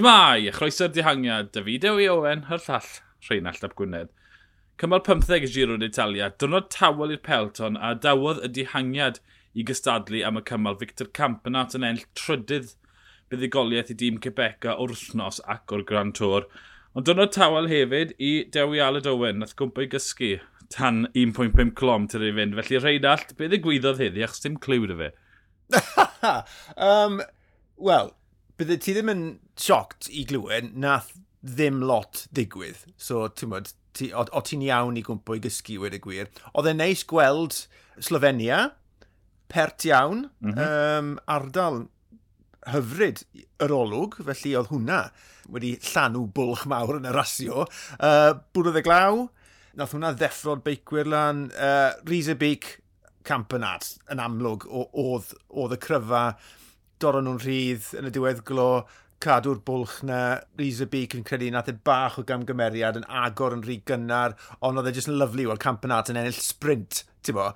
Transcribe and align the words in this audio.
Shmai, 0.00 0.48
a 0.48 0.52
chroeso'r 0.56 0.88
dihangiad, 0.96 1.50
David 1.52 1.84
Ewi 1.84 2.06
Owen, 2.08 2.46
hyr 2.48 2.62
llall, 2.64 2.86
Rheinald 3.26 3.64
Ap 3.66 3.74
Gwynedd. 3.76 4.08
Cymal 4.80 5.02
15 5.04 5.34
y 5.44 5.48
Giro 5.52 5.74
d'Italia, 5.76 6.30
dyrnod 6.40 6.70
tawel 6.72 7.10
i'r 7.12 7.20
Pelton 7.26 7.74
a 7.76 7.90
dawodd 7.92 8.38
y 8.46 8.48
dihangiad 8.56 9.18
i 9.52 9.66
gystadlu 9.68 10.22
am 10.24 10.40
y 10.40 10.42
cymal 10.48 10.78
Victor 10.80 11.10
Campanat 11.18 11.76
yn 11.76 11.84
enll 11.84 12.06
trydydd 12.16 12.70
buddigoliaeth 13.28 13.90
i 13.92 13.96
dîm 14.00 14.22
Cebeca 14.24 14.78
wrthnos 14.80 15.42
ac 15.56 15.74
o'r 15.76 15.84
Grand 15.90 16.16
Tour. 16.16 16.46
Ond 16.96 17.04
dyrnod 17.04 17.34
tawel 17.36 17.68
hefyd 17.68 18.14
i 18.16 18.30
Dewi 18.56 18.80
Aled 18.86 19.10
Owen, 19.10 19.42
nath 19.44 19.52
gwmpa 19.58 19.84
i 19.84 19.90
gysgu 19.96 20.30
tan 20.72 21.10
1.5 21.12 21.74
clom 21.82 22.06
ty'r 22.08 22.24
ei 22.30 22.38
fynd. 22.38 22.56
Felly 22.62 22.80
Rheinald, 22.80 23.36
be 23.36 23.52
gwyddodd 23.68 24.00
heddi 24.00 24.24
achos 24.24 24.40
dim 24.46 24.56
clywed 24.64 24.96
y 24.96 24.98
fe? 25.02 25.12
um, 26.88 27.20
Wel, 27.80 28.10
bydde 28.60 28.76
ti 28.84 28.94
ddim 28.94 29.12
yn 29.12 29.26
sioct 29.58 30.10
i 30.12 30.26
glywed, 30.28 30.74
nath 30.76 31.14
ddim 31.40 31.80
lot 31.88 32.26
digwydd. 32.36 32.82
So, 33.00 33.24
ti'n 33.32 33.52
modd, 33.54 33.70
ti, 33.96 34.10
o, 34.12 34.26
o 34.36 34.42
ti'n 34.44 34.64
iawn 34.66 34.98
i 35.00 35.04
gwmpo 35.06 35.38
i 35.38 35.42
gysgu 35.44 35.78
wedi 35.82 36.00
gwir. 36.02 36.28
Oedd 36.52 36.68
e'n 36.68 36.80
neis 36.82 37.06
gweld 37.08 37.62
Slovenia, 38.00 38.66
pert 39.50 39.86
iawn, 39.88 40.28
mm 40.44 40.52
-hmm. 40.52 41.00
um, 41.00 41.16
ardal 41.26 41.86
hyfryd 42.70 43.24
yr 43.64 43.72
olwg, 43.74 44.20
felly 44.28 44.54
oedd 44.58 44.70
hwnna 44.70 45.00
wedi 45.50 45.72
llanw 45.90 46.26
bwlch 46.36 46.66
mawr 46.70 47.00
yn 47.00 47.08
y 47.08 47.14
rasio. 47.16 47.64
Uh, 47.96 48.36
Bwrodd 48.54 48.78
y 48.78 48.84
glaw, 48.86 49.24
nath 49.80 49.96
hwnna 49.96 50.12
ddeffro'r 50.14 50.62
beicwyr 50.66 51.08
lan, 51.10 51.48
uh, 51.56 51.96
Rhys 52.04 52.30
y 52.30 52.36
Beak, 52.38 52.76
Campanat, 53.26 53.96
yn 54.12 54.20
amlwg, 54.22 54.68
oedd, 54.70 55.34
oedd 55.48 55.76
y 55.76 55.80
cryfa 55.82 56.24
doron 57.00 57.26
nhw'n 57.28 57.40
rhydd 57.42 57.92
yn 57.98 58.08
y 58.08 58.12
diwedd 58.14 58.42
glo, 58.48 58.84
cadw'r 59.20 59.60
bwlch 59.64 59.98
na, 60.08 60.20
Risa 60.56 60.86
Beak 60.88 61.14
yn 61.16 61.24
credu 61.28 61.50
nath 61.52 61.68
e 61.68 61.74
bach 61.84 62.18
o 62.20 62.24
gamgymeriad 62.28 62.98
yn 63.00 63.06
agor 63.22 63.56
yn 63.56 63.64
rhy 63.66 63.78
gynnar, 63.88 64.36
ond 64.64 64.80
oedd 64.80 64.90
e 64.90 64.94
jyst 64.96 65.10
yn 65.12 65.18
lyflu 65.20 65.48
o'r 65.52 65.60
campanat 65.60 66.12
yn 66.12 66.20
ennill 66.20 66.40
sprint, 66.40 67.02
ti'n 67.24 67.36
bo? 67.36 67.50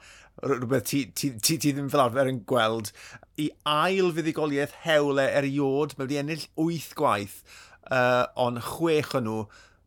Rhywbeth 0.44 0.88
ti, 0.90 1.04
ti, 1.16 1.30
ti, 1.38 1.56
ti 1.62 1.72
ddim 1.72 1.88
fel 1.92 2.02
arfer 2.04 2.28
yn 2.28 2.42
gweld. 2.50 2.90
I 3.40 3.48
ail 3.70 4.10
fuddigoliaeth 4.16 4.74
hewle 4.84 5.24
eriod, 5.40 5.94
mae 5.96 6.08
wedi 6.08 6.20
ennill 6.20 6.48
8 6.60 6.96
gwaith, 6.98 7.38
uh, 7.88 8.26
ond 8.40 8.60
chwech 8.74 9.14
o 9.16 9.24
nhw 9.24 9.38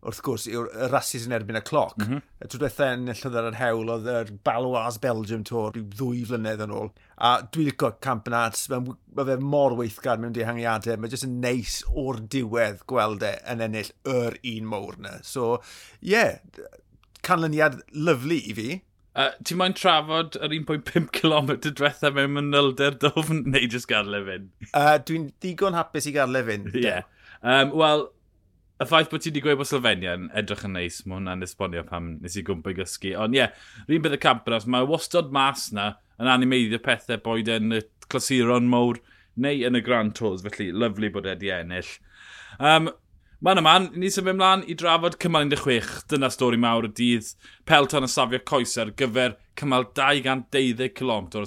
wrth 0.08 0.22
gwrs, 0.26 0.46
yw'r 0.52 0.70
rasis 0.92 1.26
yn 1.28 1.36
erbyn 1.36 1.60
y 1.60 1.62
cloc. 1.68 1.98
Mm 2.00 2.08
-hmm. 2.08 2.48
Trwy 2.48 2.62
dweitha 2.64 2.90
yn 2.96 3.12
y 3.12 3.16
llyddar 3.18 3.50
yr 3.50 3.60
hewl, 3.60 3.92
oedd 3.96 4.10
yr 4.14 4.32
Balwas 4.48 5.00
Belgium 5.04 5.44
Tour 5.48 5.74
rhyw 5.76 5.86
ddwy 5.98 6.24
flynedd 6.30 6.64
yn 6.64 6.74
ôl. 6.78 6.92
A 7.18 7.34
dwi'n 7.44 7.70
licio 7.70 7.92
camp 8.04 8.30
yn 8.32 8.38
arts, 8.40 8.68
mae 8.72 8.96
ma 9.18 9.28
fe 9.28 9.38
mor 9.54 9.76
weithgar 9.80 10.22
mewn 10.22 10.36
dihangiadau. 10.38 10.98
mae 10.98 11.12
jyst 11.12 11.28
yn 11.28 11.40
neis 11.44 11.80
o'r 11.94 12.22
diwedd 12.36 12.84
gweld 12.90 13.26
e 13.28 13.36
yn 13.54 13.64
ennill 13.68 13.94
yr 14.08 14.40
un 14.56 14.74
mowr 14.74 15.00
yna. 15.02 15.18
So, 15.28 15.58
ie, 16.02 16.14
yeah, 16.16 16.38
canlyniad 17.28 17.82
lyflu 17.94 18.40
i 18.40 18.58
fi. 18.58 18.70
Uh, 19.18 19.32
Ti'n 19.42 19.58
moyn 19.58 19.74
trafod 19.74 20.36
yr 20.38 20.52
1.5 20.54 21.08
km 21.16 21.56
diwethaf 21.66 22.14
mewn 22.14 22.36
mynylder 22.36 23.00
dofn 23.02 23.48
neu 23.50 23.66
jyst 23.66 23.90
gadle 23.90 24.22
fynd? 24.28 24.52
Uh, 24.70 25.00
Dwi'n 25.02 25.32
digon 25.42 25.78
hapus 25.78 26.06
i 26.06 26.14
gadle 26.14 26.44
fynd. 26.46 26.70
Ie. 26.76 26.84
Yeah. 26.86 27.08
Um, 27.42 27.74
Wel, 27.78 28.08
y 28.78 28.86
ffaith 28.86 29.10
bod 29.12 29.24
ti 29.24 29.32
wedi 29.32 29.42
gweud 29.46 29.60
bod 29.60 29.70
Slovenia 29.70 30.14
yn 30.18 30.28
edrych 30.38 30.66
yn 30.68 30.76
neis, 30.78 31.00
mae 31.06 31.18
hwnna'n 31.18 31.46
esbonio 31.48 31.84
pam 31.88 32.12
nes 32.22 32.38
i 32.38 32.44
gwmpa 32.46 32.74
i 32.74 32.78
gysgu. 32.78 33.16
Ond 33.18 33.38
ie, 33.38 33.42
yeah, 33.42 33.66
rhywun 33.88 34.06
bydd 34.06 34.18
y 34.20 34.22
Campras, 34.22 34.68
mae 34.70 34.86
wastod 34.90 35.34
mas 35.34 35.72
na 35.74 35.96
yn 36.22 36.30
animeiddio 36.34 36.82
pethau 36.86 37.22
boed 37.26 37.50
yn 37.54 37.80
y 37.80 37.82
clasuron 38.08 38.70
mowr 38.70 39.02
neu 39.38 39.66
yn 39.68 39.78
y 39.78 39.84
Grand 39.86 40.16
Tours, 40.18 40.46
felly 40.46 40.70
lyflu 40.74 41.12
bod 41.14 41.30
wedi 41.30 41.54
ennill. 41.54 41.90
Um, 42.58 42.92
Mae'n 43.46 43.60
yma, 43.62 43.72
ni 43.94 44.10
symud 44.10 44.32
ymlaen 44.32 44.64
i 44.66 44.74
drafod 44.74 45.20
cymal 45.22 45.44
16. 45.52 46.08
Dyna 46.10 46.30
stori 46.34 46.58
mawr 46.58 46.88
y 46.88 46.90
dydd. 46.98 47.28
Pelton 47.70 48.08
yn 48.08 48.10
safio 48.10 48.40
coesau 48.50 48.88
ar 48.88 48.92
gyfer 48.98 49.36
cymal 49.60 49.86
212 50.00 50.88
km 50.98 51.28
o 51.38 51.44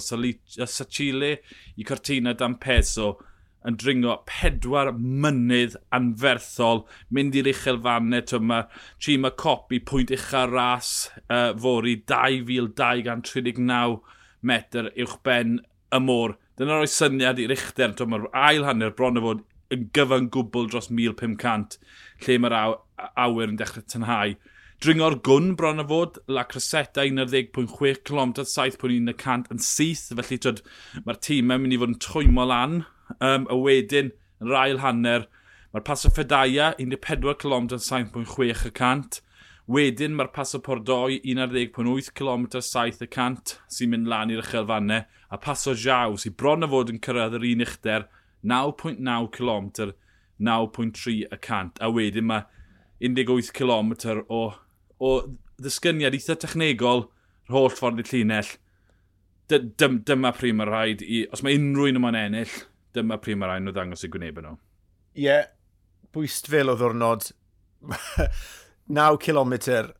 Sachile 0.71 1.33
i 1.75 1.87
Cortina 1.89 2.31
dan 2.39 2.55
Peso 2.63 3.17
yn 3.67 3.77
dringo 3.81 4.15
pedwar 4.29 4.89
mynydd 4.97 5.75
anferthol, 5.95 6.79
mynd 7.13 7.35
i'r 7.37 7.49
uchelfannau, 7.51 8.23
tyma, 8.31 8.59
tîm 9.03 9.27
y 9.29 9.31
copi, 9.41 9.77
pwynt 9.85 10.13
ucha 10.15 10.43
ras 10.49 10.89
uh, 11.27 11.51
fori 11.61 11.95
2239 12.09 13.99
metr 14.41 14.89
uwch 14.95 15.17
ben 15.25 15.59
y 15.93 15.99
môr. 16.01 16.31
Dyna 16.57 16.79
roi 16.79 16.89
syniad 16.89 17.41
i'r 17.41 17.53
uchder, 17.55 17.91
mae'r 18.09 18.29
ail 18.47 18.63
hanner 18.67 18.91
bron 18.97 19.19
o 19.21 19.25
fod 19.27 19.41
yn 19.71 19.81
gyfan 19.95 20.29
gwbl 20.33 20.67
dros 20.71 20.89
1500, 20.91 21.77
lle 22.25 22.39
mae'r 22.41 22.57
aw, 22.57 22.71
awyr 23.27 23.53
yn 23.53 23.59
dechrau 23.61 23.85
tynhau. 23.87 24.33
Dringo'r 24.81 25.19
gwn 25.21 25.51
bron 25.59 25.83
o 25.83 25.85
fod, 25.85 26.17
La 26.33 26.47
Crosetta 26.49 27.05
11.6 27.05 28.01
km, 28.07 28.31
7.1 28.41 29.45
yn 29.53 29.61
syth, 29.61 30.09
felly 30.17 30.39
mae'r 31.05 31.21
tîm 31.21 31.53
yn 31.53 31.61
mynd 31.61 31.77
i 31.77 31.79
fod 31.83 31.93
yn 31.93 32.01
twymo 32.01 32.47
lan 32.49 32.81
Um, 33.19 33.47
a 33.49 33.57
wedyn, 33.57 34.13
yn 34.41 34.53
yr 34.53 34.79
hanner, 34.83 35.27
mae'r 35.73 35.85
pas 35.87 36.05
o 36.07 36.11
Fedaya 36.13 36.71
14 36.79 37.35
km 37.41 37.67
7.6 37.75 39.21
Wedyn 39.71 40.15
mae'r 40.17 40.31
pas 40.35 40.49
o 40.57 40.59
Pordoi 40.59 41.19
11.8 41.21 42.09
km 42.17 42.47
7 42.65 43.05
sy'n 43.71 43.91
mynd 43.93 44.09
lan 44.09 44.33
i'r 44.33 44.41
uchelfannau. 44.41 45.05
A 45.31 45.37
pas 45.39 45.61
o 45.69 45.75
Jaw 45.77 46.17
sy'n 46.19 46.35
bron 46.35 46.65
a 46.65 46.69
fod 46.71 46.91
yn 46.91 46.99
cyrraedd 47.05 47.37
yr 47.37 47.45
un 47.51 47.63
uchder 47.67 48.07
9.9 48.43 49.29
km 49.37 49.69
9.3 50.41 51.37
A 51.79 51.91
wedyn 51.93 52.27
mae 52.27 52.43
18 52.99 53.53
km 53.55 53.93
o, 54.27 54.41
o 54.99 55.11
ddisgyniad 55.61 56.17
eitha 56.17 56.35
technegol 56.41 57.05
yr 57.47 57.55
holl 57.55 57.71
ffordd 57.71 58.01
i'r 58.03 58.11
llinell. 58.11 58.51
Dyma 59.51 60.33
pryd 60.35 60.57
mae 60.57 60.67
rhaid 60.67 61.05
i, 61.05 61.23
os 61.31 61.45
mae 61.45 61.55
unrhyw 61.59 61.93
un 61.93 62.01
yma'n 62.01 62.19
ennill, 62.25 62.59
dyma 62.95 63.19
pryd 63.21 63.39
mae'r 63.41 63.57
ein 63.57 63.71
o 63.71 63.75
ddangos 63.75 64.05
i 64.05 64.11
gwneud 64.11 64.41
nhw. 64.41 64.55
Ie, 65.17 65.25
yeah, 65.25 65.49
bwyst 66.15 66.49
fel 66.51 66.71
o 66.71 66.77
ddwrnod 66.79 67.31
9 68.91 69.19
km 69.23 69.53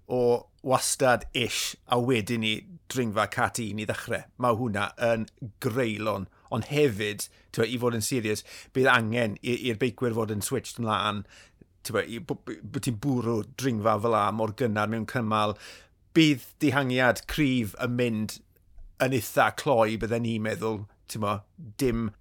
o 0.07 0.21
wastad 0.63 1.25
ish 1.33 1.75
a 1.87 1.97
wedyn 1.99 2.43
ni 2.43 2.53
dringfa 2.91 3.27
cat 3.31 3.59
un 3.63 3.79
i 3.81 3.87
ddechrau. 3.87 4.25
Mae 4.37 4.57
hwnna 4.59 4.89
yn 5.11 5.25
greulon, 5.63 6.27
ond 6.51 6.67
hefyd, 6.69 7.27
twa, 7.55 7.65
i 7.65 7.79
fod 7.81 7.97
yn 7.97 8.05
serius, 8.05 8.43
bydd 8.75 8.89
angen 8.91 9.37
i'r 9.41 9.79
beicwyr 9.81 10.15
fod 10.17 10.33
yn 10.35 10.43
switched 10.45 10.81
ymlaen, 10.81 11.23
bod 11.87 12.83
ti'n 12.83 12.99
bwrw 13.01 13.41
dringfa 13.57 13.97
fel 14.03 14.13
la 14.13 14.27
mor 14.35 14.53
gynnar 14.57 14.91
mewn 14.91 15.07
cymal, 15.09 15.55
bydd 16.13 16.45
dihangiad 16.61 17.23
cryf 17.31 17.73
yn 17.81 17.95
mynd 17.97 18.39
yn 19.01 19.15
eitha 19.17 19.49
cloi 19.57 19.95
bydden 19.97 20.27
ni'n 20.27 20.43
meddwl, 20.45 20.83
mo, 21.23 21.39
dim 21.81 22.11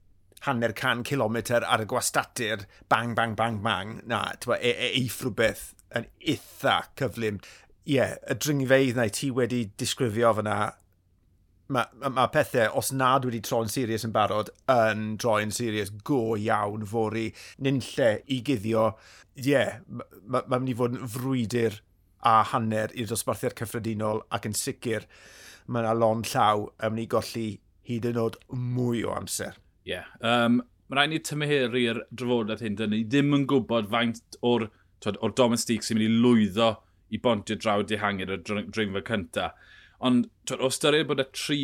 hanner 0.46 0.72
can 0.72 1.04
kilometr 1.04 1.64
ar 1.66 1.84
y 1.84 1.88
gwastatur, 1.88 2.66
bang, 2.88 3.14
bang, 3.14 3.34
bang, 3.36 3.60
bang. 3.64 3.96
Na, 4.08 4.22
ti'n 4.40 4.56
e, 4.56 4.72
e, 4.72 4.90
eith 5.02 5.20
rhywbeth 5.24 5.64
yn 5.96 6.06
eitha 6.20 6.76
cyflym. 7.00 7.40
Ie, 7.86 7.96
yeah, 7.96 8.16
y 8.30 8.36
dringfeidd 8.38 8.98
na 8.98 9.08
ti 9.12 9.30
wedi 9.34 9.64
disgrifio 9.80 10.32
fyna, 10.38 10.56
mae 11.70 12.00
ma, 12.02 12.10
ma 12.16 12.26
pethau, 12.32 12.72
os 12.78 12.90
nad 12.92 13.26
wedi 13.26 13.40
troi'n 13.44 13.70
serius 13.72 14.04
yn 14.06 14.14
barod, 14.14 14.50
yn 14.72 15.14
troi'n 15.22 15.54
serius 15.54 15.92
go 16.06 16.36
iawn 16.38 16.86
fori, 16.88 17.28
nynlle 17.62 18.10
i 18.28 18.40
guddio. 18.46 18.90
Ie, 19.38 19.46
yeah, 19.52 19.78
mae'n 19.88 20.26
ma, 20.26 20.44
ma 20.46 20.58
mynd 20.58 20.74
i 20.74 20.78
fod 20.78 20.98
yn 20.98 21.10
frwydr 21.16 21.80
a 22.26 22.40
hanner 22.52 22.92
i'r 22.92 23.08
dosbarthiad 23.08 23.56
cyffredinol 23.56 24.24
ac 24.36 24.48
yn 24.50 24.56
sicr 24.56 25.06
mae 25.70 25.84
yna 25.84 25.94
lon 25.96 26.24
llaw 26.26 26.66
yn 26.82 26.94
mynd 26.94 27.04
i 27.04 27.10
golli 27.14 27.48
hyd 27.88 28.08
yn 28.10 28.20
oed 28.20 28.38
mwy 28.50 29.04
o 29.06 29.14
amser. 29.16 29.56
Ie. 29.86 29.96
Yeah. 29.96 30.12
Um, 30.20 30.62
Mae 30.90 30.98
rhaid 30.98 31.12
ni 31.12 31.18
tymheru'r 31.22 32.00
drafodaeth 32.18 32.62
hyn. 32.64 32.76
Dyn 32.78 32.90
ni 32.90 33.04
ddim 33.06 33.34
yn 33.36 33.44
gwybod 33.50 33.90
faint 33.92 34.38
o'r, 34.42 34.64
o'r 35.06 35.34
domestig 35.38 35.84
sy'n 35.86 36.00
mynd 36.00 36.08
i 36.08 36.22
lwyddo 36.24 36.70
i 37.14 37.20
bontio 37.22 37.54
draw 37.58 37.84
dihangir 37.86 38.32
y 38.34 38.38
dringfa 38.42 39.04
cynta. 39.06 39.52
Ond 40.02 40.26
twyd, 40.50 40.64
o 40.66 40.70
styried 40.74 41.06
bod 41.06 41.22
y 41.22 41.28
tri 41.30 41.60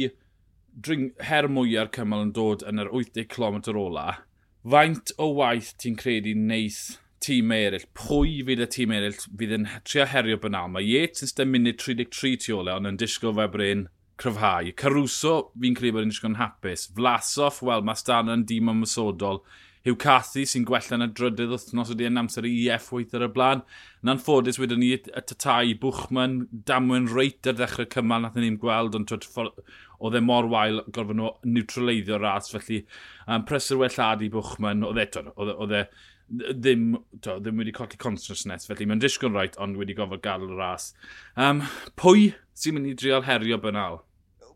dring, 0.87 1.11
her 1.27 1.49
mwyaf 1.51 1.91
cymal 1.97 2.23
yn 2.29 2.31
dod 2.37 2.63
yn 2.71 2.85
yr 2.85 2.93
80 2.93 3.27
km 3.33 3.59
ola, 3.81 4.07
faint 4.63 5.11
o 5.19 5.33
waith 5.41 5.73
ti'n 5.83 5.99
credu 5.99 6.37
neith 6.39 7.01
tîm 7.27 7.51
eraill, 7.57 7.89
pwy 7.99 8.45
fydd 8.47 8.63
y 8.63 8.71
tîm 8.77 8.95
eraill 8.95 9.19
fydd 9.27 9.57
yn 9.59 9.67
trio 9.89 10.07
herio 10.13 10.39
Benal. 10.39 10.71
Mae 10.71 10.87
Yates 10.87 11.27
yn 11.27 11.33
7 11.33 11.51
munud 11.51 11.83
33 11.83 12.37
tu 12.47 12.61
ole, 12.61 12.79
ond 12.79 12.93
yn 12.93 13.03
disgwyl 13.03 13.35
fe 13.41 13.49
bryn 13.57 13.87
cryfhau. 14.21 14.73
Caruso, 14.81 15.37
fi'n 15.61 15.77
credu 15.77 15.97
bod 15.97 16.07
yn 16.07 16.15
eisiau 16.15 16.37
hapus. 16.41 16.89
Vlasoff, 16.97 17.63
wel, 17.67 17.85
mae 17.87 17.99
Stan 17.99 18.33
yn 18.33 18.45
dîm 18.49 18.73
ymwysodol. 18.73 19.43
Hugh 19.87 19.99
Cathy 20.03 20.43
sy'n 20.51 20.65
gwella 20.67 20.97
yn 20.97 21.05
y 21.05 21.07
drydydd 21.15 21.53
wythnos 21.53 21.93
ydi 21.95 22.09
yn 22.09 22.19
amser 22.19 22.47
i 22.49 22.55
EF 22.75 22.89
weith 22.97 23.13
ar 23.15 23.23
y 23.23 23.29
blaen. 23.31 23.61
Yn 24.03 24.11
anffodus 24.17 24.59
wedyn 24.59 24.81
ni 24.83 24.89
y 24.97 24.99
tatai 25.15 25.77
Bwchman, 25.79 26.41
damwyn 26.67 27.07
reit 27.13 27.47
ar 27.47 27.55
ddechrau 27.61 27.87
cymal 27.93 28.25
nath 28.25 28.41
e 28.41 28.43
ni'n 28.43 28.59
gweld, 28.63 28.99
ond 28.99 29.15
oedd 29.15 30.19
e 30.19 30.23
mor 30.27 30.51
wael 30.51 30.83
gorfod 30.91 31.21
nhw 31.21 31.31
neutraleiddio 31.47 32.19
ras, 32.19 32.51
felly 32.51 32.81
um, 33.29 33.47
presur 33.47 33.79
wellad 33.85 34.27
i 34.27 34.33
Bwchman, 34.33 34.83
e, 34.83 34.91
oedd 34.91 35.53
e, 35.53 35.55
oedd 35.55 35.77
e 35.79 35.85
ddim, 36.51 36.89
to, 37.23 37.37
ddim 37.39 37.63
wedi 37.63 37.77
colli 37.77 38.01
consciousness, 38.03 38.67
felly 38.67 38.89
mae'n 38.91 39.07
disgwyl 39.07 39.37
rhaid, 39.37 39.55
ond 39.63 39.79
wedi 39.79 39.95
gofod 39.95 40.25
gael 40.27 40.49
y 40.49 40.59
ras. 40.59 40.91
Um, 41.39 41.63
pwy 42.01 42.33
sy'n 42.57 42.77
mynd 42.77 42.91
i 42.91 42.95
drial 42.99 43.27
herio 43.27 43.59
bynal? 43.63 44.01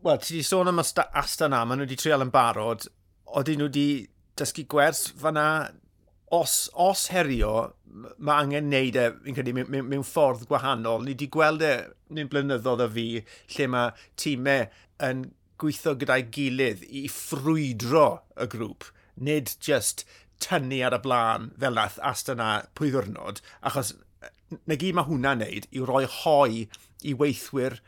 Wel, 0.01 0.17
ti 0.21 0.37
wedi 0.37 0.47
sôn 0.47 0.71
am 0.71 0.81
asta 0.81 1.47
na, 1.51 1.61
maen 1.65 1.81
nhw 1.81 1.87
wedi 1.87 1.99
trial 2.01 2.25
yn 2.25 2.33
barod. 2.33 2.87
Oedden 3.29 3.61
nhw 3.61 3.69
wedi 3.69 3.87
dysgu 4.39 4.65
gwers 4.71 5.05
fanna. 5.21 5.45
Os, 6.31 6.69
os 6.79 7.09
herio, 7.11 7.73
mae 8.17 8.45
angen 8.45 8.69
neud 8.71 8.95
e, 8.95 9.09
fi'n 9.25 9.35
credu, 9.35 9.53
mewn, 9.57 9.89
mewn, 9.91 10.05
ffordd 10.07 10.45
gwahanol. 10.49 11.03
Ni 11.03 11.13
wedi 11.13 11.27
gweld 11.33 11.65
e, 11.67 11.73
ni'n 12.15 12.31
blynyddoedd 12.31 12.85
o 12.85 12.87
fi, 12.95 13.05
lle 13.55 13.67
mae 13.73 13.91
tîmau 14.19 14.69
yn 15.09 15.25
gweithio 15.61 15.93
gyda'i 15.99 16.25
gilydd 16.33 16.85
i 16.87 17.03
ffrwydro 17.11 18.05
y 18.39 18.47
grŵp. 18.55 18.87
Nid 19.21 19.53
just 19.61 20.05
tynnu 20.41 20.79
ar 20.87 20.95
y 20.97 21.01
blaen 21.03 21.51
fel 21.61 21.77
nath 21.77 21.99
Astana 22.11 22.47
a 22.55 22.63
pwy 22.79 22.89
ddwrnod, 22.95 23.43
achos 23.67 23.93
na 24.67 24.77
gyd 24.77 24.97
mae 24.97 25.07
hwnna'n 25.07 25.43
neud 25.45 25.67
i 25.71 25.83
roi 25.87 26.05
hoi 26.21 26.65
i 27.07 27.15
weithwyr 27.17 27.79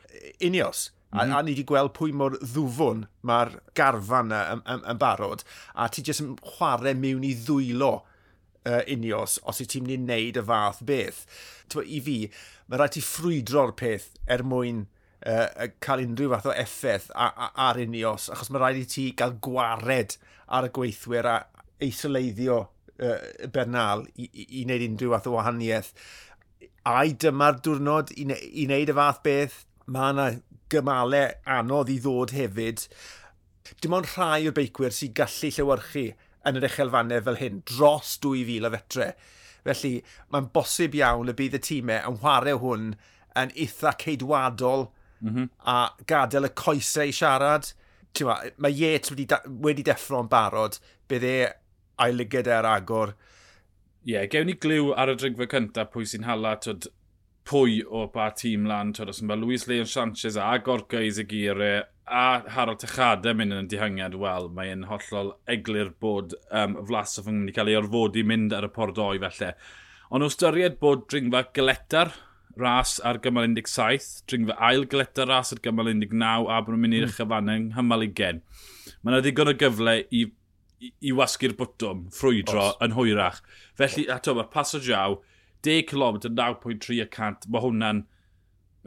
unios. 0.42 0.90
Mm 1.14 1.20
-hmm. 1.20 1.22
a, 1.22 1.26
mhm. 1.26 1.36
a 1.38 1.42
ni 1.42 1.52
wedi 1.54 1.68
gweld 1.70 1.94
pwy 1.94 2.14
mor 2.14 2.38
ddwfwn 2.42 3.06
mae'r 3.22 3.52
garfan 3.78 4.32
yna 4.32 4.42
yn, 4.56 4.64
yn, 4.76 4.88
yn 4.94 5.02
barod. 5.02 5.44
A 5.76 5.90
ti 5.90 6.02
jyst 6.02 6.24
yn 6.24 6.34
chwarae 6.56 6.96
mewn 6.98 7.28
i 7.28 7.36
ddwylo 7.38 7.94
uh, 8.66 8.82
unios 8.88 9.38
os 9.44 9.62
i 9.62 9.68
ti'n 9.70 9.86
mynd 9.88 10.10
i 10.10 10.16
wneud 10.16 10.40
y 10.42 10.46
fath 10.48 10.82
beth. 10.88 11.24
Twa, 11.72 11.86
I 11.86 12.02
fi, 12.04 12.18
mae 12.68 12.82
rhaid 12.82 12.96
ti 12.98 13.04
ffrwydro'r 13.06 13.76
peth 13.80 14.10
er 14.34 14.44
mwyn 14.48 14.86
uh, 15.28 15.68
cael 15.84 16.06
unrhyw 16.06 16.34
fath 16.36 16.50
o 16.52 16.56
effaith 16.66 17.10
ar 17.16 17.82
unios, 17.82 18.30
achos 18.34 18.52
mae 18.52 18.64
rhaid 18.64 18.84
i 18.84 18.86
ti 18.96 19.08
gael 19.20 19.38
gwared 19.44 20.18
ar 20.48 20.68
y 20.68 20.74
gweithwyr 20.76 21.30
a 21.30 21.38
eisoleiddio 21.84 22.60
uh, 22.64 23.18
Bernal 23.54 24.06
i, 24.16 24.30
i, 24.30 24.48
i 24.62 24.66
wneud 24.68 24.88
unrhyw 24.90 25.16
fath 25.16 25.32
o 25.32 25.38
wahaniaeth 25.38 25.94
ai 26.90 27.14
dyma'r 27.20 27.60
diwrnod 27.64 28.12
i, 28.18 28.28
ne 28.30 28.38
i 28.40 28.66
wneud 28.68 28.92
y 28.92 28.96
fath 28.98 29.22
beth, 29.26 29.60
mae 29.86 30.14
yna 30.14 30.28
gymalau 30.74 31.36
anodd 31.58 31.92
i 31.94 32.00
ddod 32.04 32.34
hefyd. 32.36 32.88
Dim 33.82 33.96
ond 33.98 34.10
rhai 34.14 34.48
o'r 34.50 34.56
beicwyr 34.58 34.96
sy'n 34.96 35.14
gallu 35.18 35.52
llywyrchu 35.56 36.10
yn 36.50 36.60
yr 36.60 36.68
uchelfannau 36.68 37.24
fel 37.24 37.40
hyn, 37.40 37.62
dros 37.70 38.18
2,000 38.24 38.68
o 38.68 38.74
fetre. 38.74 39.10
Felly, 39.64 39.94
mae'n 40.34 40.50
bosib 40.56 40.98
iawn 41.00 41.32
y 41.32 41.36
bydd 41.40 41.58
y 41.60 41.62
tîmau 41.64 42.10
yn 42.10 42.20
chwarae 42.20 42.58
hwn 42.60 42.90
yn 43.40 43.54
eitha 43.56 43.94
ceidwadol 44.02 44.90
mm 45.22 45.30
-hmm. 45.30 45.50
a 45.74 45.78
gadael 46.08 46.50
y 46.50 46.54
coesau 46.64 47.08
i 47.08 47.16
siarad. 47.16 47.72
Ma, 48.28 48.36
mae 48.58 48.76
Yates 48.78 49.12
wedi, 49.12 49.26
wedi 49.64 49.86
deffro'n 49.88 50.28
barod, 50.30 50.78
bydd 51.10 51.24
e 51.26 51.38
a'i 52.04 52.14
ligyd 52.14 52.50
e'r 52.52 52.68
agor 52.70 53.16
ie, 54.04 54.14
yeah, 54.16 54.28
gewn 54.28 54.50
ni 54.50 54.58
glyw 54.60 54.92
ar 55.00 55.14
y 55.14 55.16
drigfa 55.20 55.48
cyntaf 55.52 55.94
pwy 55.94 56.06
sy'n 56.10 56.28
hala 56.28 56.58
twyd, 56.60 56.90
pwy 57.48 57.82
o 57.88 58.06
ba 58.12 58.30
tîm 58.36 58.68
lan. 58.68 58.92
Twyd, 58.96 59.12
os 59.14 59.22
yma 59.24 59.38
Luis 59.40 59.68
Leon 59.68 59.88
Sanchez 59.90 60.38
a 60.40 60.58
Gorka 60.64 61.00
Izagire 61.04 61.72
a 62.04 62.26
Harold 62.52 62.82
Techada 62.84 63.32
mynd 63.36 63.56
yn 63.56 63.64
y 63.64 63.72
dihangiad, 63.72 64.18
wel, 64.20 64.50
mae'n 64.56 64.84
hollol 64.90 65.34
eglur 65.52 65.94
bod 66.04 66.36
um, 66.52 66.76
Flasov 66.88 67.30
yn 67.32 67.40
mynd 67.40 67.54
i 67.54 67.56
cael 67.56 67.72
ei 67.72 67.80
orfodi 67.80 68.26
mynd 68.28 68.56
ar 68.56 68.68
y 68.68 68.72
pordoi 68.76 69.16
felly. 69.24 69.54
Ond 70.14 70.28
o 70.28 70.30
ystyried 70.32 70.80
bod 70.84 71.08
dringfa 71.12 71.46
gyletar 71.56 72.12
ras 72.60 73.00
ar 73.08 73.18
gymal 73.24 73.48
17, 73.56 74.24
dringfa 74.30 74.60
ail 74.68 74.84
gyletar 74.92 75.32
ras 75.32 75.56
ar 75.56 75.64
gymal 75.64 75.90
19 75.94 76.28
a 76.28 76.60
bod 76.60 76.76
nhw'n 76.76 76.84
mynd 76.86 77.00
i'r 77.00 77.08
mm. 77.08 77.16
chyfannau 77.18 77.60
yng 77.62 77.70
nghymal 77.72 78.08
20. 78.10 78.44
Mae 79.02 79.14
yna 79.14 79.24
ddigon 79.24 79.54
o 79.54 79.56
gyfle 79.64 79.96
i 80.12 80.28
i, 80.84 80.92
i 81.10 81.14
wasgu'r 81.16 81.56
bwtwm, 81.60 82.08
ffrwydro, 82.14 82.66
Os. 82.74 82.80
yn 82.84 82.96
hwyrach. 82.98 83.40
Felly, 83.80 84.08
ato, 84.12 84.36
mae 84.38 84.50
Paso 84.52 84.82
Jaw, 84.84 85.20
10 85.64 85.88
km, 85.92 86.20
9.3 86.28 87.00
y 87.04 87.08
cant, 87.14 87.48
mae 87.52 87.64
hwnna'n 87.64 88.04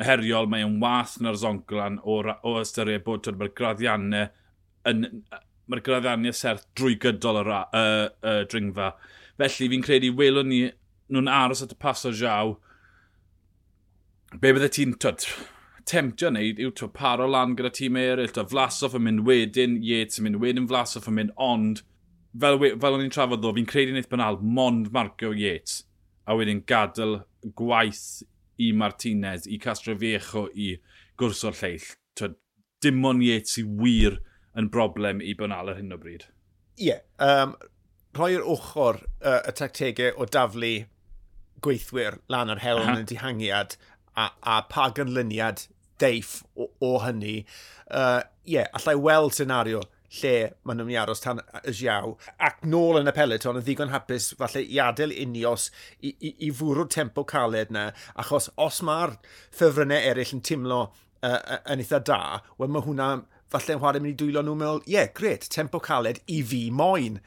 heriol, 0.04 0.48
mae'n 0.52 0.76
wath 0.82 1.16
na'r 1.25 1.38
zonclan 1.40 2.00
o, 2.04 2.20
o 2.20 2.56
ystyried 2.60 3.04
bod 3.06 3.28
mae'r 3.32 3.54
graddiannau 3.56 4.28
yn, 4.90 5.06
mae'r 5.70 5.84
graddiannau 5.87 6.37
serth 6.37 6.66
drwy 6.76 6.98
gydol 7.00 7.40
y, 7.40 7.46
ra, 7.48 7.62
y, 7.72 7.87
y 8.28 8.37
dringfa. 8.52 8.92
Felly 9.40 9.70
fi'n 9.72 9.84
credu 9.84 10.12
welwn 10.19 10.52
ni 10.52 10.62
nhw'n 11.12 11.32
aros 11.32 11.64
at 11.64 11.72
y 11.72 11.81
Paso 11.81 12.12
Jaw. 12.12 12.56
Be 14.37 14.52
bydde 14.52 14.72
ti'n, 14.76 14.96
twyd, 15.00 15.25
temtio 15.87 16.31
wneud 16.33 16.61
yw 16.62 16.73
to 16.79 16.88
paro 16.93 17.27
lan 17.31 17.55
gyda 17.59 17.71
tîm 17.75 17.99
eraill, 18.00 18.33
to 18.35 18.44
flasoff 18.50 18.97
yn 18.99 19.05
mynd 19.06 19.25
wedyn, 19.29 19.79
Yates 19.87 20.21
yn 20.21 20.27
mynd 20.27 20.41
wedyn, 20.43 20.69
flasoff 20.71 21.06
yn 21.11 21.19
mynd, 21.21 21.35
ond 21.38 21.83
fel, 22.43 22.59
fel 22.59 22.97
o'n 22.97 23.05
i'n 23.05 23.12
trafod 23.15 23.43
ddo, 23.43 23.53
fi'n 23.56 23.69
credu 23.71 23.94
wneud 23.94 24.09
banal, 24.11 24.41
mond 24.43 24.91
Marco 24.94 25.31
Yates, 25.37 25.85
a 26.27 26.35
wedyn 26.38 26.65
gadael 26.67 27.21
gwaith 27.59 28.25
i 28.59 28.73
Martinez, 28.73 29.47
i 29.47 29.61
Castro 29.62 29.94
Viejo, 29.99 30.47
i 30.55 30.75
gwrso'r 31.21 31.56
lleill. 31.61 31.87
To, 32.19 32.33
dim 32.83 33.05
ond 33.06 33.23
Yates 33.25 33.61
i 33.62 33.65
wir 33.67 34.19
yn 34.56 34.71
broblem 34.73 35.23
i 35.23 35.37
banal 35.38 35.71
ar 35.71 35.79
hyn 35.79 35.94
o 35.94 36.00
bryd. 36.00 36.27
Ie, 36.77 36.91
yeah, 36.91 37.00
um, 37.23 37.55
rhoi'r 38.17 38.44
ochr 38.44 39.03
uh, 39.21 39.43
y 39.47 39.55
tactegau 39.56 40.17
o 40.17 40.27
daflu 40.27 40.75
gweithwyr 41.65 42.19
lan 42.33 42.53
ar 42.53 42.61
helm 42.65 42.91
yn 42.97 43.09
dihangiad 43.09 43.77
a, 44.17 44.31
a 44.43 44.61
pa 44.69 44.88
gynlyniad 44.97 45.67
deiff 46.02 46.40
o, 46.56 46.70
o 46.81 46.96
hynny. 47.04 47.37
Ie, 47.40 47.44
uh, 47.90 48.22
yeah, 48.44 48.72
allai 48.76 48.96
weld 49.08 49.37
senario 49.37 49.82
lle 50.16 50.34
maen 50.64 50.78
nhw'n 50.78 50.87
mynd 50.88 50.94
i 50.94 50.98
aros 51.00 51.22
tan 51.22 51.40
y 51.62 51.75
siaw. 51.75 52.14
Ac 52.48 52.62
nôl 52.69 53.00
yn 53.00 53.10
y 53.10 53.14
peleton 53.16 53.58
yn 53.60 53.64
ddigon 53.66 53.93
hapus 53.93 54.32
falle 54.38 54.62
i 54.62 54.81
adael 54.82 55.14
unios 55.25 55.70
i, 56.00 56.12
i, 56.14 56.34
i 56.46 56.50
fwrw'r 56.54 56.90
tempo 56.93 57.25
caled 57.28 57.72
na, 57.75 57.88
achos 58.19 58.50
os 58.56 58.82
mae'r 58.87 59.16
ffefrynnau 59.54 60.10
eraill 60.10 60.37
yn 60.38 60.44
teimlo 60.46 60.82
uh, 60.87 61.58
yn 61.72 61.82
eitha 61.82 62.02
da, 62.10 62.20
wel 62.60 62.72
mae 62.72 62.87
hwnna 62.87 63.10
falle'n 63.52 63.81
chwarae 63.82 64.02
mynd 64.02 64.14
i 64.14 64.20
dwylo 64.22 64.44
nhw'n 64.46 64.62
meddwl, 64.62 64.84
ie, 64.87 64.96
yeah, 64.96 65.10
gret, 65.14 65.49
tempo 65.52 65.81
caled 65.82 66.22
i 66.31 66.40
fi 66.46 66.66
moyn 66.70 67.20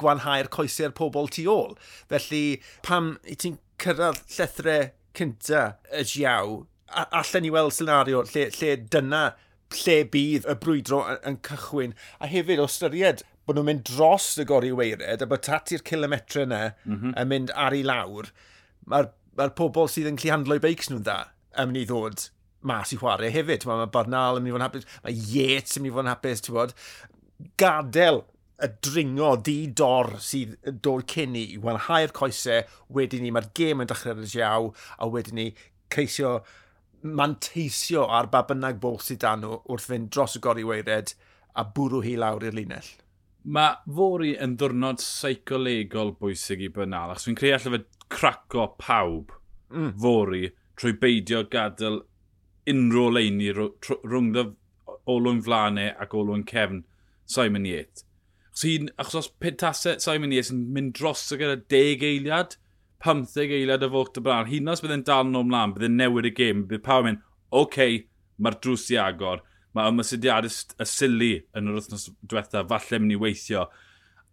gwanhau'r 0.00 0.50
coesau'r 0.52 0.94
pobl 0.96 1.30
tu 1.32 1.46
ôl. 1.50 1.76
Felly, 2.10 2.60
pam 2.84 3.14
i 3.24 3.36
ti'n 3.36 3.58
cyrraedd 3.80 4.22
llethrau 4.36 4.90
cynta 5.16 5.66
y 5.92 6.04
diaw, 6.04 6.58
allan 6.94 7.44
ni 7.44 7.50
weld 7.54 7.74
senario 7.74 8.22
lle, 8.30 8.48
lle 8.58 8.76
dyna 8.92 9.24
lle 9.74 9.96
bydd 10.12 10.46
y 10.46 10.56
brwydro 10.62 11.02
yn 11.26 11.40
cychwyn. 11.46 11.96
A 12.22 12.30
hefyd, 12.30 12.62
o 12.62 12.68
styried 12.70 13.24
bod 13.46 13.58
nhw'n 13.58 13.68
mynd 13.70 13.84
dros 13.88 14.32
y 14.42 14.46
gori 14.46 14.72
weired 14.74 15.22
a 15.22 15.28
bod 15.30 15.44
tati'r 15.46 15.84
kilometre 15.86 16.46
yna 16.46 16.62
mm 16.84 16.96
-hmm. 16.96 17.16
yn 17.22 17.30
mynd 17.30 17.52
ar 17.54 17.74
ei 17.74 17.84
lawr, 17.86 18.30
mae'r 18.90 19.10
ma 19.36 19.50
pobl 19.58 19.90
sydd 19.92 20.08
yn 20.10 20.18
clihandlo'i 20.20 20.62
beics 20.62 20.90
nhw'n 20.90 21.04
dda 21.06 21.18
yn 21.62 21.70
mynd 21.70 21.82
i 21.82 21.90
ddod 21.90 22.30
mas 22.66 22.94
i 22.94 22.98
chwarae 23.00 23.30
hefyd. 23.34 23.66
Mae 23.68 23.82
ma 23.82 23.90
Barnal 23.92 24.40
yn 24.40 24.46
mynd 24.46 24.54
i 24.54 24.56
fod 24.56 24.62
yn 24.62 24.66
hapus, 24.66 24.88
mae 25.04 25.20
Yates 25.34 25.76
yn 25.76 25.84
mynd 25.84 25.92
i 25.92 25.94
fod 25.94 26.06
yn 26.06 26.12
hapus, 26.12 26.42
ti'n 26.42 26.56
bod. 26.56 26.74
Gadael 27.60 28.22
y 28.64 28.70
dringo 28.82 29.34
di 29.36 29.56
dor 29.76 30.14
sydd 30.24 30.56
dod 30.82 31.04
cyn 31.12 31.36
i 31.36 31.44
i 31.54 31.58
wanhau'r 31.62 32.14
coesau, 32.16 32.64
wedyn 32.96 33.26
ni 33.26 33.32
mae'r 33.34 33.50
gêm 33.58 33.84
yn 33.84 33.90
dechrau 33.90 34.16
ar 34.16 34.22
y 34.24 34.30
diaw, 34.32 34.70
a 34.96 35.10
wedyn 35.12 35.38
ni 35.38 35.50
ceisio 35.92 36.38
manteisio 37.18 38.06
ar 38.18 38.30
ba 38.32 38.42
bynnag 38.48 38.78
bol 38.82 38.98
sydd 39.02 39.22
dan 39.24 39.42
nhw 39.44 39.60
wrth 39.64 39.88
fynd 39.90 40.10
dros 40.14 40.36
y 40.38 40.42
gori 40.44 40.64
weired 40.66 41.12
a 41.54 41.64
bwrw 41.76 42.02
hi 42.04 42.14
lawr 42.20 42.46
i'r 42.48 42.56
linell. 42.56 42.88
Mae 43.46 43.76
fori 43.98 44.32
yn 44.42 44.56
ddwrnod 44.58 45.02
seicolegol 45.02 46.16
bwysig 46.20 46.64
i 46.66 46.70
Bernal, 46.74 47.12
achos 47.12 47.28
fi'n 47.28 47.38
creu 47.38 47.54
allai 47.54 47.76
fe 47.76 48.06
craco 48.10 48.66
pawb 48.80 49.30
mm. 49.70 49.92
fori 50.02 50.48
trwy 50.78 50.96
beidio 51.02 51.44
gadael 51.52 52.00
unrhyw 52.72 53.12
leini 53.14 53.52
rhwngddo 53.54 54.44
olwyn 55.14 55.42
flanau 55.46 55.94
ac 56.02 56.14
olwyn 56.18 56.44
cefn 56.50 56.82
Simon 57.26 57.66
Yates. 57.66 58.04
Achos, 58.56 58.90
achos 58.98 59.18
os 59.20 59.28
petasau 59.42 60.00
Simon 60.02 60.34
Yates 60.34 60.52
yn 60.54 60.66
mynd 60.74 60.94
dros 60.98 61.24
gyda 61.30 61.58
deg 61.70 62.02
eiliad, 62.06 62.56
15 63.04 63.52
eiliad 63.58 63.84
o 63.84 63.90
fwrt 63.92 64.20
y 64.20 64.24
bran. 64.24 64.48
Hyn 64.50 64.72
os 64.72 64.82
byddai'n 64.84 65.04
dal 65.06 65.26
nhw 65.28 65.44
ymlaen, 65.44 65.74
byddai'n 65.76 65.98
newid 66.00 66.30
y 66.30 66.32
gêm. 66.36 66.64
Bydd 66.70 66.84
pawb 66.86 67.04
yn, 67.04 67.18
mynd, 67.18 67.26
oce, 67.50 67.62
okay, 67.62 67.98
mae'r 68.42 68.58
drws 68.62 68.86
i 68.94 69.00
agor. 69.00 69.42
Mae 69.76 69.92
ymwysidiad 69.92 70.48
y 70.48 70.88
sili 70.88 71.32
yn 71.56 71.68
yr 71.70 71.78
wythnos 71.78 72.08
diwetha, 72.22 72.64
falle 72.70 73.02
mynd 73.02 73.16
i 73.16 73.20
weithio. 73.20 73.66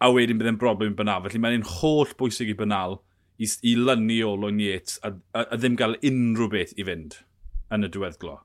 A 0.03 0.09
wedyn 0.11 0.39
byddai'n 0.39 0.59
broblem 0.61 0.95
i 0.95 0.99
bynal. 0.99 1.25
Felly 1.25 1.41
mae'n 1.43 1.59
un 1.59 1.69
holl 1.79 2.15
bwysig 2.19 2.53
i 2.53 2.57
bynal 2.59 2.99
i, 3.37 3.47
i 3.47 3.75
lynu 3.79 4.19
Olwyn 4.27 4.61
Yates 4.63 4.99
a, 5.03 5.13
a, 5.33 5.43
a, 5.43 5.57
ddim 5.57 5.77
gael 5.79 5.97
unrhyw 5.99 6.49
beth 6.53 6.73
i 6.79 6.87
fynd 6.87 7.19
yn 7.73 7.87
y 7.87 7.91
diweddglo. 7.91 8.39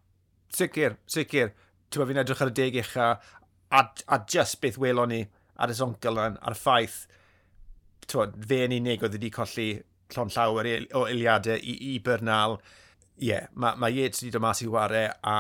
Sicr, 0.54 0.96
sicr. 1.10 1.52
Ti'n 1.88 2.08
fi'n 2.08 2.20
edrych 2.20 2.42
ar 2.44 2.50
y 2.50 2.56
deg 2.56 2.78
eich 2.82 2.96
a, 3.00 3.12
a, 3.72 4.18
just 4.28 4.60
beth 4.60 4.78
welon 4.80 5.12
ni 5.12 5.22
ar 5.58 5.72
y 5.72 5.76
zoncl 5.76 6.18
yna, 6.20 6.38
a'r 6.44 6.56
ffaith, 6.56 7.06
ti'n 8.08 8.34
fe 8.48 8.60
yn 8.66 8.76
unig 8.78 9.04
oedd 9.04 9.16
wedi 9.16 9.30
colli 9.32 9.68
llon 10.14 10.32
llawer 10.34 10.68
o 10.96 11.06
eiliadau 11.06 11.58
i, 11.58 11.78
i 11.94 11.96
Bernal. 12.04 12.58
Ie, 13.18 13.32
yeah, 13.32 13.48
mae 13.58 13.78
ma 13.80 13.90
Yates 13.92 14.22
wedi 14.22 14.36
dod 14.36 14.44
mas 14.44 14.62
i 14.62 14.68
wario 14.70 15.08
a 15.26 15.38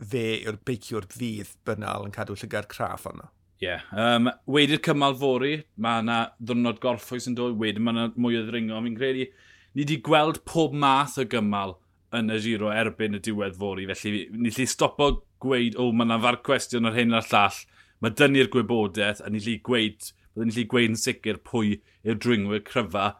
fe 0.00 0.24
yw'r 0.40 0.58
beiciwr 0.66 1.06
fydd 1.12 1.52
Bernal 1.68 2.06
yn 2.08 2.14
cadw 2.14 2.36
llygar 2.38 2.68
craff 2.70 3.06
arno. 3.10 3.28
Ie. 3.60 3.68
Yeah. 3.68 3.82
Um, 3.92 4.30
wedi'r 4.48 4.80
cymal 4.84 5.18
fori, 5.20 5.58
mae 5.76 6.00
yna 6.00 6.20
ddwrnod 6.40 6.80
gorffwys 6.80 7.28
yn 7.28 7.36
dod, 7.36 7.58
wedyn 7.60 7.84
mae 7.84 7.96
yna 7.96 8.06
mwy 8.16 8.38
o 8.40 8.44
ddringo. 8.46 8.80
Fi'n 8.86 8.96
credu 8.96 9.26
ni 9.26 9.84
wedi 9.84 10.00
gweld 10.04 10.40
pob 10.48 10.72
math 10.74 11.18
o 11.20 11.26
gymal 11.28 11.76
yn 12.16 12.32
y 12.32 12.38
giro 12.42 12.70
erbyn 12.72 13.18
y 13.18 13.20
diwedd 13.22 13.58
fori. 13.60 13.84
Felly 13.90 14.24
ni 14.32 14.52
lli 14.54 14.66
stopo 14.66 15.10
gweud, 15.44 15.76
o, 15.76 15.90
oh, 15.90 15.92
mae 15.92 16.08
yna 16.08 16.18
far 16.24 16.40
cwestiwn 16.46 16.88
ar 16.88 16.96
hyn 16.96 17.16
a'r 17.16 17.28
llall. 17.28 17.60
Mae 18.00 18.16
dynnu'r 18.16 18.48
gwybodaeth 18.54 19.20
a 19.20 19.30
ni 19.30 19.42
lli 19.44 19.58
gweud, 19.66 20.08
byddwn 20.32 20.50
ni 20.50 20.56
lli 20.56 20.66
gweud 20.72 20.94
yn 20.94 21.02
sicr 21.04 21.42
pwy 21.44 21.76
yw'r 22.06 22.20
dringwyr 22.24 22.64
cryfa 22.66 23.10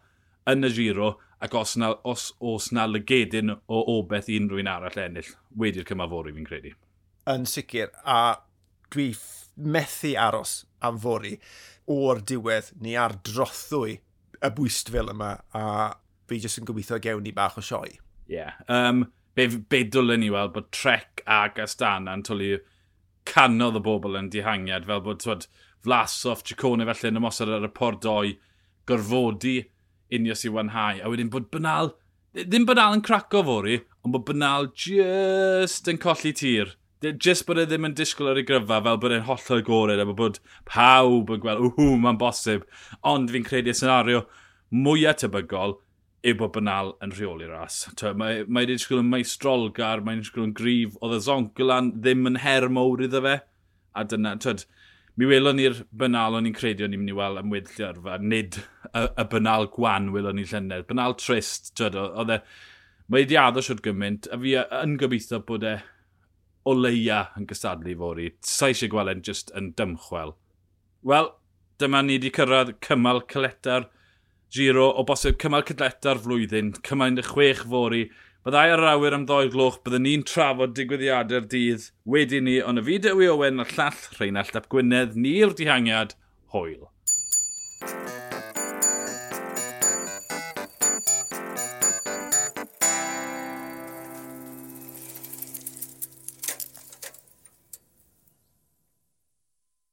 yn 0.48 0.66
y 0.66 0.70
giro 0.74 1.14
ac 1.40 1.54
os, 1.56 1.76
na, 1.80 1.94
os 2.04 2.30
os 2.40 2.70
na 2.72 2.86
lygedyn 2.86 3.52
o 3.52 3.80
obeth 3.96 4.28
i 4.28 4.38
unrhyw 4.40 4.60
un 4.60 4.70
arall 4.70 5.00
ennill, 5.00 5.32
wedi'r 5.56 5.88
cymafori 5.88 6.34
fi'n 6.36 6.48
credu. 6.48 6.74
Yn 7.30 7.46
sicr, 7.48 7.92
a 8.04 8.36
dwi 8.92 9.10
methu 9.56 10.14
aros 10.18 10.64
am 10.84 10.98
fori 11.00 11.36
o'r 11.90 12.20
diwedd 12.26 12.74
ni 12.80 12.96
ar 12.96 13.16
drothwy 13.26 13.96
y 14.40 14.50
bwystfil 14.56 15.12
yma 15.12 15.32
a 15.56 15.64
fi 16.28 16.40
jyst 16.42 16.60
yn 16.60 16.68
gobeithio 16.68 17.00
gewn 17.02 17.24
ni 17.24 17.32
bach 17.36 17.58
o 17.60 17.64
sioi. 17.64 17.96
Ie. 18.30 18.36
Yeah. 18.36 18.60
Um, 18.68 19.06
be, 19.34 19.48
be 19.48 19.82
dwlen 19.88 20.22
ni 20.22 20.30
weld 20.32 20.54
bod 20.54 20.70
Trek 20.76 21.24
ag 21.26 21.58
yn 21.60 22.24
twlu 22.26 22.60
canodd 23.28 23.80
y 23.80 23.84
bobl 23.84 24.18
yn 24.18 24.30
dihangiad 24.32 24.86
fel 24.88 25.02
bod 25.04 25.20
twod, 25.24 25.48
Vlasov, 25.84 26.42
Ciccone 26.44 26.84
felly 26.84 27.08
yn 27.08 27.20
ymosod 27.20 27.52
ar 27.56 27.64
y 27.64 27.72
por 27.72 27.96
gorfodi 28.88 29.58
unio 30.14 30.36
sy'n 30.36 30.54
wanhau. 30.56 31.00
A 31.02 31.10
wedyn 31.12 31.30
bod 31.32 31.50
banal, 31.54 31.94
ddim 32.36 32.66
banal 32.68 32.96
yn 32.96 33.04
craco 33.06 33.42
fori, 33.46 33.80
ond 34.04 34.14
bod 34.16 34.26
banal 34.28 34.70
just 34.74 35.90
yn 35.90 36.00
colli 36.02 36.32
tir. 36.36 36.76
Just 37.00 37.46
bod 37.48 37.58
e 37.62 37.64
ddim 37.64 37.88
yn 37.88 37.94
disgwyl 37.96 38.34
ar 38.34 38.40
ei 38.40 38.46
gryfa 38.48 38.80
fel 38.84 38.98
bod 39.00 39.14
e'n 39.16 39.28
hollol 39.28 39.62
gored 39.64 40.02
a 40.02 40.06
bod 40.12 40.40
pawb 40.68 41.30
yn 41.32 41.44
gweld, 41.44 41.70
whw, 41.76 41.94
mae'n 42.02 42.18
bosib. 42.20 42.66
Ond 43.08 43.32
fi'n 43.32 43.46
credu 43.46 43.72
y 43.72 43.76
senario 43.78 44.26
mwyaf 44.70 45.22
tebygol 45.22 45.78
yw 46.20 46.36
bod 46.36 46.52
banal 46.58 46.92
yn 47.04 47.14
rheoli 47.16 47.48
ras. 47.48 47.86
Mae, 48.20 48.44
mae 48.44 48.68
disgwyl 48.68 49.00
yn 49.00 49.08
maestrolgar, 49.12 50.04
mae'n 50.04 50.20
disgwyl 50.20 50.50
yn 50.50 50.56
grif, 50.56 50.98
oedd 51.00 51.16
y 51.16 51.22
zongolan 51.24 51.94
ddim 51.96 52.28
yn 52.28 52.42
her 52.44 52.68
mowr 52.68 53.06
iddo 53.06 53.24
fe. 53.24 53.38
A 53.96 54.04
dyna, 54.06 54.36
twyd, 54.42 54.66
mi 55.16 55.30
welon 55.30 55.56
ni'r 55.58 55.80
banal 55.96 56.36
o'n 56.36 56.46
i'n 56.50 56.56
credu 56.56 56.84
o'n 56.84 56.94
i'n 56.94 57.00
mynd 57.00 57.14
i 57.14 57.16
weld 57.16 57.40
am 57.40 58.28
nid 58.28 58.60
y, 58.94 59.06
y 59.06 59.26
bynal 59.32 59.68
gwan 59.74 60.10
wylwn 60.14 60.38
ni 60.40 60.46
llynedd. 60.48 60.86
Bynal 60.90 61.16
trist, 61.20 61.72
twyd, 61.78 61.98
oedd 62.00 62.36
e... 62.36 62.42
Mae 63.10 63.24
wedi 63.24 63.34
addo 63.40 63.62
siwr 63.66 63.80
gymaint, 63.82 64.28
a 64.30 64.36
fi 64.38 64.52
yn 64.60 64.92
gobeithio 65.00 65.40
bod 65.42 65.64
e 65.66 65.78
o 66.68 66.74
leia 66.76 67.24
yn 67.38 67.48
gysadlu 67.50 67.96
fori. 67.98 68.28
Sa 68.46 68.68
eisiau 68.70 68.92
gweld 68.92 69.10
e'n 69.10 69.24
just 69.26 69.50
yn 69.58 69.72
dymchwel. 69.78 70.36
Wel, 71.02 71.32
dyma 71.82 72.04
ni 72.04 72.18
wedi 72.18 72.30
cyrraedd 72.36 72.76
cymal 72.86 73.24
cyletar 73.32 73.88
giro 74.54 74.90
o 74.90 75.04
bosib 75.08 75.38
cymal 75.42 75.64
cyletar 75.66 76.20
flwyddyn, 76.22 76.74
cymal 76.86 77.16
16 77.18 77.64
fori. 77.72 78.04
Byddai 78.44 78.70
ar 78.72 78.80
yr 78.80 78.90
awyr 78.94 79.14
am 79.18 79.26
ddoi'r 79.28 79.50
gloch, 79.52 79.80
byddwn 79.84 80.06
ni'n 80.06 80.22
trafod 80.28 80.72
digwyddiadau'r 80.76 81.48
dydd 81.52 81.90
wedi 82.08 82.40
ni, 82.44 82.56
ond 82.64 82.80
y 82.80 82.84
fideo 82.86 83.20
i 83.20 83.28
Owen 83.28 83.60
a'r 83.60 83.74
llall 83.76 84.06
Rheinald 84.16 84.56
Ap 84.56 84.70
Gwynedd, 84.72 85.18
ni'r 85.18 85.52
dihangiad, 85.58 86.14
hwyl. 86.54 86.88